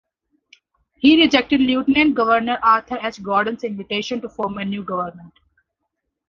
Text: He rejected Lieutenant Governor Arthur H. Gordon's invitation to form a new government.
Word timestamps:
He 0.97 1.21
rejected 1.21 1.61
Lieutenant 1.61 2.15
Governor 2.15 2.57
Arthur 2.63 2.97
H. 3.03 3.21
Gordon's 3.21 3.63
invitation 3.63 4.19
to 4.21 4.29
form 4.29 4.57
a 4.57 4.65
new 4.65 4.81
government. 4.83 5.35